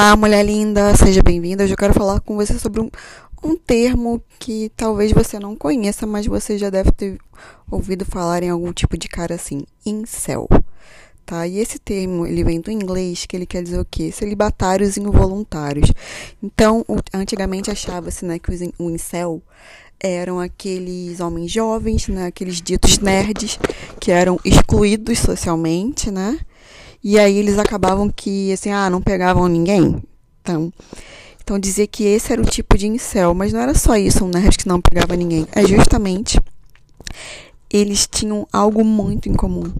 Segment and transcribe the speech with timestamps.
[0.00, 1.62] Olá, mulher linda, seja bem-vinda.
[1.62, 2.88] Hoje eu quero falar com você sobre um,
[3.44, 7.18] um termo que talvez você não conheça, mas você já deve ter
[7.70, 10.48] ouvido falar em algum tipo de cara assim, incel.
[11.26, 11.46] Tá?
[11.46, 14.10] E esse termo, ele vem do inglês, que ele quer dizer o quê?
[14.10, 15.92] Celibatários involuntários.
[16.42, 16.82] Então,
[17.12, 19.42] antigamente achava-se, né, que o incel
[20.02, 23.58] eram aqueles homens jovens, né, aqueles ditos nerds
[24.00, 26.40] que eram excluídos socialmente, né?
[27.02, 30.02] E aí eles acabavam que, assim, ah, não pegavam ninguém.
[30.42, 30.72] Então,
[31.42, 34.28] então dizer que esse era o tipo de incel, mas não era só isso, um
[34.28, 35.46] nerd que não pegava ninguém.
[35.52, 36.38] É justamente
[37.70, 39.72] eles tinham algo muito em comum.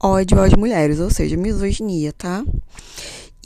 [0.00, 2.44] Ódio às mulheres, ou seja, misoginia, tá?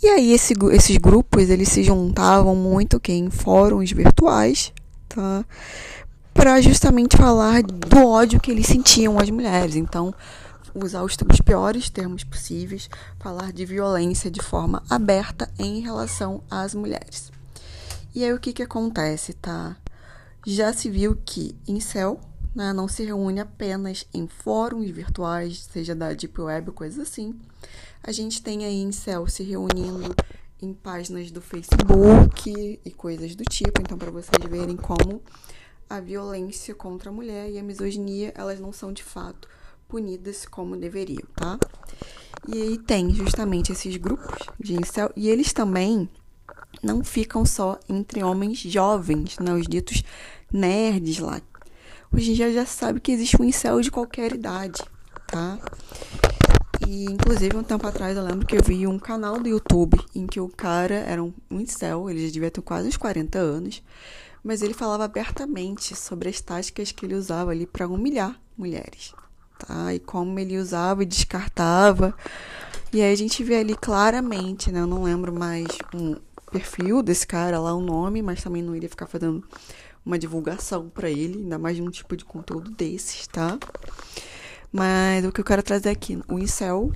[0.03, 4.73] E aí esse, esses grupos, eles se juntavam muito que em fóruns virtuais,
[5.09, 5.45] tá?
[6.33, 9.75] Para justamente falar do ódio que eles sentiam às mulheres.
[9.75, 10.15] Então,
[10.83, 16.75] usar os, os piores termos possíveis, falar de violência de forma aberta em relação às
[16.75, 17.33] mulheres.
[18.15, 19.77] E aí o que, que acontece, tá?
[20.47, 22.21] Já se viu que incel
[22.57, 27.39] né, não se reúne apenas em fóruns virtuais, seja da Deep Web, coisas assim.
[28.03, 30.15] A gente tem aí incel se reunindo
[30.63, 33.83] em páginas do Facebook e coisas do tipo.
[33.83, 35.21] Então, para vocês verem como
[35.89, 39.47] a violência contra a mulher e a misoginia, elas não são de fato
[39.89, 41.59] punidas como deveriam, tá?
[42.49, 46.09] E aí tem justamente esses grupos de incel, e eles também
[46.83, 49.53] não ficam só entre homens jovens, né?
[49.53, 50.03] Os ditos
[50.53, 51.41] nerds lá.
[52.13, 54.81] Hoje em dia já sabe que existe um incel de qualquer idade,
[55.27, 55.59] tá?
[56.87, 60.27] E, inclusive, um tempo atrás eu lembro que eu vi um canal do YouTube em
[60.27, 63.83] que o cara era um, incel, ele já devia ter quase uns 40 anos,
[64.45, 69.13] mas ele falava abertamente sobre as táticas que ele usava ali para humilhar mulheres
[69.59, 69.95] tá?
[69.95, 72.15] E como ele usava e descartava.
[72.93, 74.81] E aí a gente vê ali claramente, né?
[74.81, 76.17] Eu não lembro mais um
[76.51, 79.45] perfil desse cara lá, o nome, mas também não iria ficar fazendo
[80.05, 83.59] uma divulgação para ele, ainda mais de um tipo de conteúdo desses, tá?
[84.73, 86.93] Mas o que eu quero trazer aqui, o incel,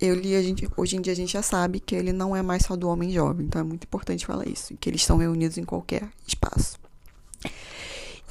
[0.00, 2.64] ele, a gente, hoje em dia a gente já sabe que ele não é mais
[2.64, 5.64] só do homem jovem, então é muito importante falar isso, que eles estão reunidos em
[5.64, 6.83] qualquer espaço.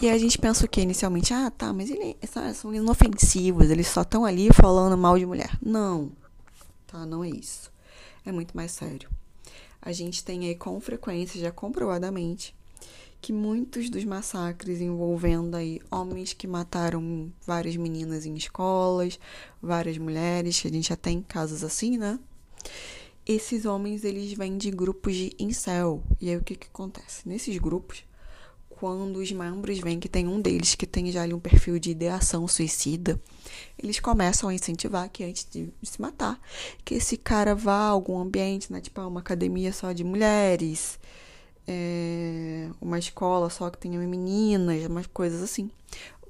[0.02, 1.34] E a gente pensa o que inicialmente?
[1.34, 2.18] Ah, tá, mas eles
[2.56, 5.58] são inofensivos, eles só estão ali falando mal de mulher.
[5.62, 6.12] Não,
[6.88, 7.72] tá, não é isso.
[8.26, 9.10] É muito mais sério.
[9.82, 12.56] A gente tem aí com frequência, já comprovadamente,
[13.22, 19.20] que muitos dos massacres envolvendo aí homens que mataram várias meninas em escolas,
[19.62, 22.20] várias mulheres, que a gente já tem casos assim, né?
[23.26, 26.04] Esses homens, eles vêm de grupos de incel.
[26.20, 27.28] E aí o que que acontece?
[27.28, 28.04] Nesses grupos,
[28.80, 31.92] quando os membros veem que tem um deles que tem já ali um perfil de
[31.92, 33.20] ideação suicida,
[33.78, 36.40] eles começam a incentivar que antes de se matar,
[36.84, 41.00] que esse cara vá a algum ambiente, né, tipo uma academia só de mulheres,
[41.68, 45.70] é, uma escola só que tenha meninas, umas coisas assim.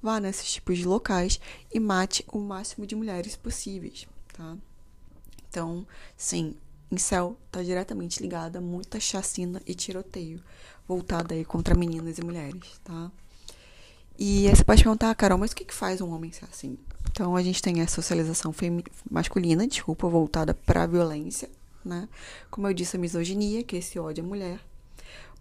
[0.01, 1.39] Vá nesses tipos de locais
[1.73, 4.57] e mate o máximo de mulheres possíveis, tá?
[5.49, 5.87] Então,
[6.17, 6.55] sim,
[6.93, 10.41] incel está diretamente ligada a muita chacina e tiroteio
[10.87, 13.11] voltada aí contra meninas e mulheres, tá?
[14.17, 16.45] E aí você pode perguntar, ah, Carol, mas o que, que faz um homem ser
[16.45, 16.77] assim?
[17.11, 18.53] Então a gente tem a socialização
[19.09, 21.49] masculina, desculpa, voltada para a violência,
[21.83, 22.07] né?
[22.49, 24.59] Como eu disse, a misoginia, que é esse ódio à mulher,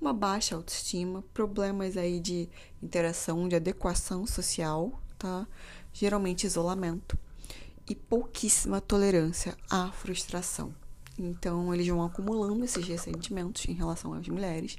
[0.01, 2.49] uma baixa autoestima, problemas aí de
[2.83, 5.47] interação, de adequação social, tá?
[5.93, 7.17] Geralmente isolamento
[7.89, 10.75] e pouquíssima tolerância à frustração.
[11.23, 14.77] Então eles vão acumulando esses ressentimentos em relação às mulheres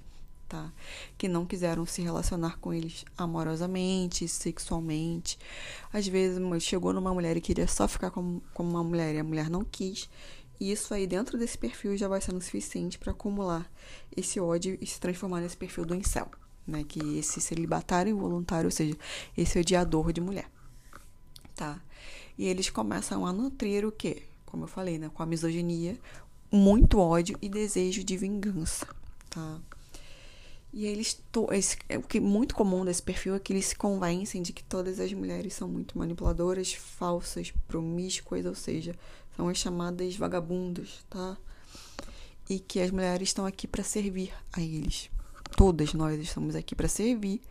[0.54, 0.72] tá?
[1.18, 5.40] Que não quiseram se relacionar com eles amorosamente, sexualmente.
[5.92, 9.24] Às vezes chegou numa mulher e queria só ficar com, com uma mulher e a
[9.24, 10.08] mulher não quis.
[10.60, 13.70] E isso aí dentro desse perfil já vai sendo suficiente para acumular
[14.16, 16.30] esse ódio e se transformar nesse perfil do incel,
[16.68, 16.84] né?
[16.84, 18.96] Que esse celibatário involuntário, ou seja,
[19.36, 20.50] esse odiador de mulher,
[21.56, 21.82] tá?
[22.38, 24.24] E eles começam a nutrir o quê?
[24.46, 25.10] Como eu falei, né?
[25.12, 26.00] Com a misoginia,
[26.54, 28.88] muito ódio e desejo de vingança,
[29.28, 29.60] tá?
[30.72, 31.20] E eles.
[31.52, 34.54] Esse, é, o que é muito comum desse perfil é que eles se convencem de
[34.54, 38.96] que todas as mulheres são muito manipuladoras, falsas, promíscuas, ou seja,
[39.36, 41.38] são as chamadas vagabundas, tá?
[42.48, 45.10] E que as mulheres estão aqui para servir a eles.
[45.58, 47.42] Todas nós estamos aqui para servir,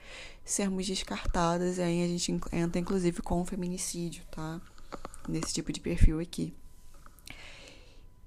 [0.44, 4.60] sermos descartadas, e aí a gente entra inclusive com o feminicídio, tá?
[5.28, 6.54] Nesse tipo de perfil aqui.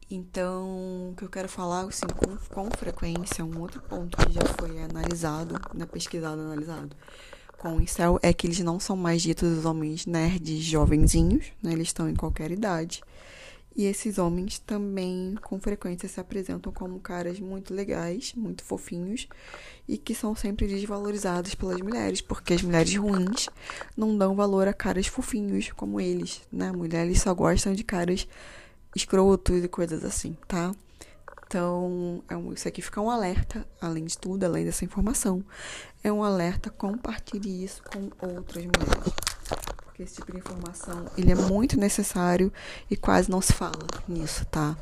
[0.09, 4.43] Então, o que eu quero falar, assim, com, com frequência, um outro ponto que já
[4.59, 6.95] foi analisado, né, pesquisado, analisado
[7.57, 11.73] com o incel, é que eles não são mais ditos os homens nerds jovenzinhos, né,
[11.73, 13.01] eles estão em qualquer idade.
[13.75, 19.27] E esses homens também, com frequência, se apresentam como caras muito legais, muito fofinhos
[19.85, 23.49] e que são sempre desvalorizados pelas mulheres, porque as mulheres ruins
[23.97, 26.71] não dão valor a caras fofinhos como eles, né?
[26.71, 28.25] Mulheres só gostam de caras
[28.95, 30.73] escrotos e coisas assim, tá?
[31.47, 35.43] Então, é isso aqui fica um alerta, além de tudo, além dessa informação.
[36.03, 39.25] É um alerta, compartilhe isso com outras mulheres
[39.95, 42.51] porque esse tipo de informação ele é muito necessário
[42.91, 44.75] e quase não se fala nisso, tá?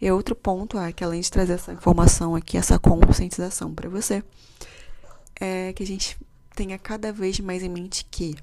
[0.00, 4.22] E outro ponto é que além de trazer essa informação aqui, essa conscientização para você,
[5.40, 6.16] é que a gente
[6.54, 8.36] tenha cada vez mais em mente que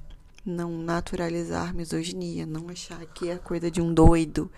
[0.46, 4.50] não naturalizar misoginia, não achar que é coisa de um doido,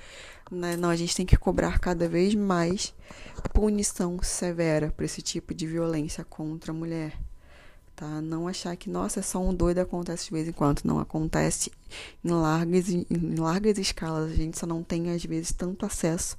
[0.51, 0.77] né?
[0.77, 2.95] Não, a gente tem que cobrar cada vez mais
[3.53, 7.19] punição severa para esse tipo de violência contra a mulher
[7.99, 8.23] tá?
[8.23, 10.83] Não achar que, nossa, é só um doido acontece de vez em quando.
[10.85, 11.73] Não acontece
[12.25, 14.31] em largas, em largas escalas.
[14.31, 16.37] A gente só não tem, às vezes, tanto acesso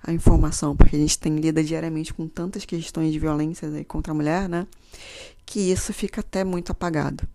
[0.00, 4.14] à informação, porque a gente tem lida diariamente com tantas questões de violência contra a
[4.14, 4.66] mulher, né?
[5.44, 7.26] Que isso fica até muito apagado.